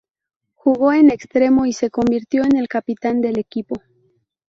[0.55, 3.83] Jugó en extremo y se convirtió en el capitán del equipo.